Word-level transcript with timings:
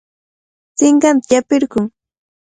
Sinqanta 0.79 1.25
llapirqun. 1.29 1.85